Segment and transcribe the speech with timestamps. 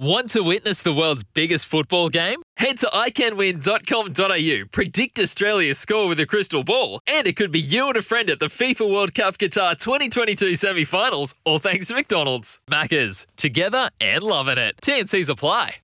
[0.00, 2.40] Want to witness the world's biggest football game?
[2.56, 7.88] Head to iCanWin.com.au, predict Australia's score with a crystal ball, and it could be you
[7.88, 11.94] and a friend at the FIFA World Cup Qatar 2022 semi finals, all thanks to
[11.94, 12.60] McDonald's.
[12.70, 14.76] Maccas, together and loving it.
[14.80, 15.78] TNC's apply.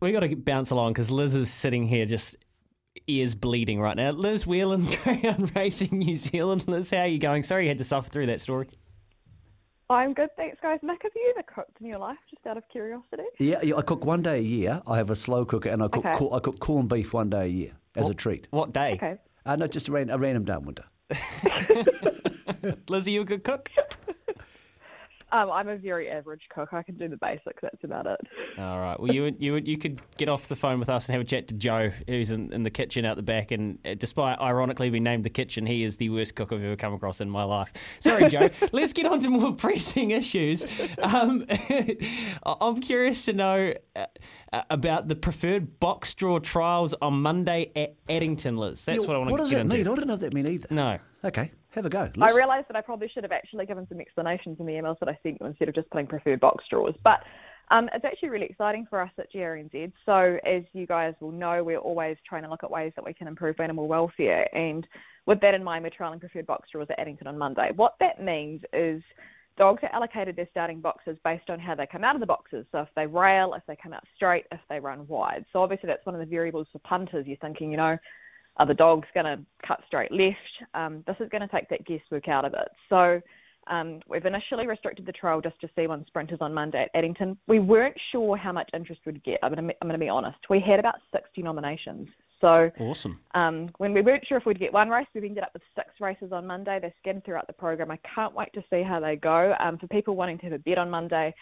[0.00, 2.34] We got to bounce along because Liz is sitting here just
[3.06, 4.10] ears bleeding right now.
[4.10, 6.66] Liz Whelan, Greyhound Racing New Zealand.
[6.66, 7.44] Liz, how are you going?
[7.44, 8.66] Sorry you had to suffer through that story.
[9.94, 10.78] I'm good, thanks, guys.
[10.82, 13.22] Nick, have you ever cooked in your life, just out of curiosity?
[13.38, 14.82] Yeah, yeah, I cook one day a year.
[14.86, 16.14] I have a slow cooker, and I cook Okay.
[16.18, 18.48] cor- I cook corned beef one day a year as a treat.
[18.50, 18.92] What day?
[18.94, 19.16] Okay.
[19.46, 20.84] Uh, no, just a, ran- a random day in winter.
[22.88, 23.70] Liz, are you a good cook?
[25.34, 26.68] Um, I'm a very average cook.
[26.72, 27.60] I can do the basics.
[27.60, 28.20] That's about it.
[28.56, 28.98] All right.
[29.00, 31.48] Well, you you you could get off the phone with us and have a chat
[31.48, 33.50] to Joe, who's in, in the kitchen out the back.
[33.50, 36.76] And uh, despite ironically being named the kitchen, he is the worst cook I've ever
[36.76, 37.72] come across in my life.
[37.98, 38.48] Sorry, Joe.
[38.70, 40.64] Let's get on to more pressing issues.
[41.02, 41.46] Um,
[42.46, 44.06] I'm curious to know uh,
[44.70, 48.84] about the preferred box draw trials on Monday at Addington, Liz.
[48.84, 49.76] That's Yeah, what I want what to What does get that into.
[49.76, 49.86] mean?
[49.88, 50.68] I don't know what that mean either.
[50.70, 50.98] No.
[51.24, 52.10] Okay, have a go.
[52.20, 52.36] I Liz.
[52.36, 55.18] realised that I probably should have actually given some explanations in the emails that I
[55.22, 56.94] sent you instead of just putting preferred box draws.
[57.02, 57.20] But
[57.70, 59.90] um, it's actually really exciting for us at GRNZ.
[60.04, 63.14] So, as you guys will know, we're always trying to look at ways that we
[63.14, 64.54] can improve animal welfare.
[64.54, 64.86] And
[65.24, 67.70] with that in mind, we're trialling preferred box draws at Addington on Monday.
[67.74, 69.02] What that means is
[69.56, 72.66] dogs are allocated their starting boxes based on how they come out of the boxes.
[72.72, 75.44] So if they rail, if they come out straight, if they run wide.
[75.52, 77.26] So obviously that's one of the variables for punters.
[77.26, 77.96] You're thinking, you know,
[78.56, 80.36] are the dogs going to cut straight left?
[80.74, 82.68] Um, this is going to take that guesswork out of it.
[82.88, 83.20] So
[83.66, 87.36] um, we've initially restricted the trial just to C1 sprinters on Monday at Addington.
[87.46, 89.40] We weren't sure how much interest we'd get.
[89.42, 90.38] I'm going to be honest.
[90.50, 92.08] We had about 60 nominations.
[92.40, 93.20] So Awesome.
[93.34, 95.88] um, when we weren't sure if we'd get one race, we've ended up with six
[96.00, 96.78] races on Monday.
[96.80, 97.90] They're scattered throughout the program.
[97.90, 99.54] I can't wait to see how they go.
[99.60, 101.34] Um, for people wanting to have a bet on Monday,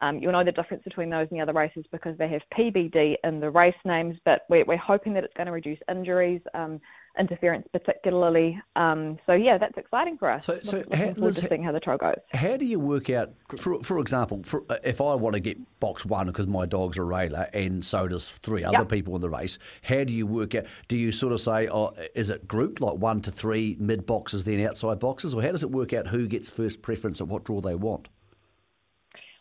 [0.00, 3.16] um, you'll know the difference between those and the other races because they have PBD
[3.24, 6.80] in the race names, but we're, we're hoping that it's going to reduce injuries, um,
[7.18, 8.60] interference particularly.
[8.76, 10.44] Um, so yeah, that's exciting for us.
[10.46, 12.14] So- so Look- looking how- Liz, seeing how the trial goes.
[12.32, 15.58] How do you work out, for, for example, for, uh, if I want to get
[15.80, 18.88] box one because my dog's a railer and so does three other Yep.
[18.90, 20.66] people in the race, how do you work out?
[20.86, 24.44] Do you sort of say, oh, is it grouped like one to three mid boxes,
[24.44, 27.44] then outside boxes, or how does it work out who gets first preference at what
[27.44, 28.08] draw they want?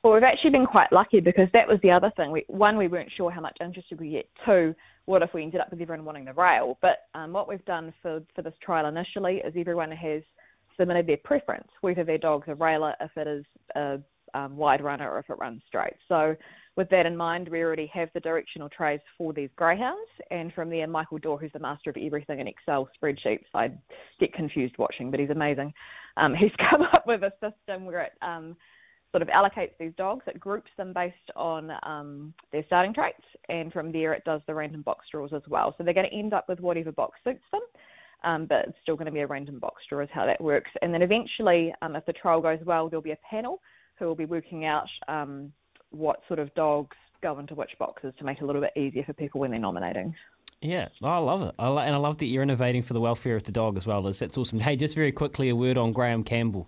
[0.07, 2.31] Well, we've actually been quite lucky because that was the other thing.
[2.31, 4.29] We, one, we weren't sure how much interest we get.
[4.45, 4.73] Two,
[5.03, 6.77] what if we ended up with everyone wanting the rail?
[6.81, 10.21] But um, what we've done for, for this trial initially is everyone has
[10.79, 13.43] submitted their preference, whether their dog's a railer, if it is
[13.75, 13.99] a
[14.33, 15.95] um, wide runner, or if it runs straight.
[16.07, 16.37] So,
[16.77, 20.69] with that in mind, we already have the directional traits for these greyhounds, and from
[20.69, 23.71] there, Michael Dorr, who's the master of everything in Excel spreadsheets, I
[24.21, 25.73] get confused watching, but he's amazing.
[26.15, 28.55] Um, he's come up with a system where it um,
[29.11, 30.23] sort of allocates these dogs.
[30.27, 34.53] It groups them based on um, their starting traits, and from there it does the
[34.53, 35.73] random box draws as well.
[35.77, 37.61] So they're going to end up with whatever box suits them,
[38.23, 40.71] um, but it's still going to be a random box draw is how that works.
[40.81, 43.61] And then eventually, um, if the trial goes well, there'll be a panel
[43.97, 45.51] who will be working out um,
[45.91, 49.03] what sort of dogs go into which boxes to make it a little bit easier
[49.03, 50.13] for people when they're nominating.
[50.61, 51.53] Yeah, I love it.
[51.59, 53.85] I lo- and I love that you're innovating for the welfare of the dog as
[53.85, 54.19] well, Liz.
[54.19, 54.59] That's awesome.
[54.59, 56.67] Hey, just very quickly, a word on Graham Campbell.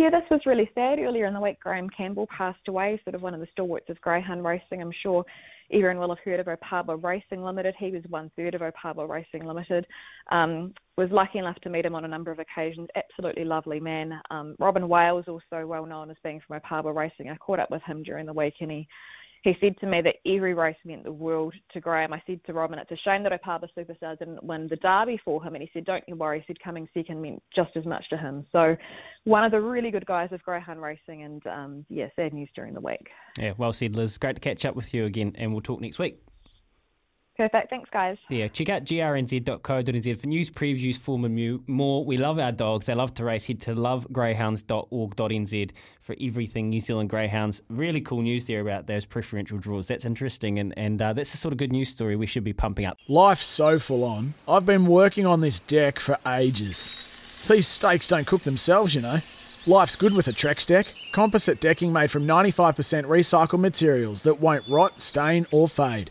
[0.00, 0.98] Yeah, this was really sad.
[0.98, 4.00] Earlier in the week, Graham Campbell passed away, sort of one of the stalwarts of
[4.00, 4.80] greyhound racing.
[4.80, 5.26] I'm sure
[5.70, 7.74] everyone will have heard of Opaba Racing Limited.
[7.78, 9.86] He was one third of Opaba Racing Limited.
[10.32, 12.88] Um, was lucky enough to meet him on a number of occasions.
[12.96, 14.18] Absolutely lovely man.
[14.30, 17.28] Um, Robin Wales, also well known as being from Opaba Racing.
[17.28, 18.88] I caught up with him during the week and he
[19.42, 22.12] he said to me that every race meant the world to Graham.
[22.12, 25.42] I said to Robin, it's a shame that Opava Superstar didn't win the Derby for
[25.42, 25.54] him.
[25.54, 26.40] And he said, don't you worry.
[26.40, 28.46] He said coming second meant just as much to him.
[28.52, 28.76] So
[29.24, 31.22] one of the really good guys of Greyhound Racing.
[31.22, 33.08] And um, yeah, sad news during the week.
[33.38, 34.18] Yeah, well said, Liz.
[34.18, 36.20] Great to catch up with you again, and we'll talk next week.
[37.40, 37.70] Perfect.
[37.70, 38.18] Thanks, guys.
[38.28, 42.04] Yeah, check out grnz.co.nz for news, previews, form, and mu- more.
[42.04, 42.84] We love our dogs.
[42.84, 43.46] They love to race.
[43.46, 45.70] Head to lovegreyhounds.org.nz
[46.02, 47.62] for everything New Zealand Greyhounds.
[47.70, 49.88] Really cool news there about those preferential draws.
[49.88, 52.52] That's interesting, and, and uh, that's the sort of good news story we should be
[52.52, 52.98] pumping up.
[53.08, 54.34] Life's so full on.
[54.46, 57.46] I've been working on this deck for ages.
[57.48, 59.20] These steaks don't cook themselves, you know.
[59.66, 60.94] Life's good with a Trex deck.
[61.12, 66.10] Composite decking made from 95% recycled materials that won't rot, stain, or fade.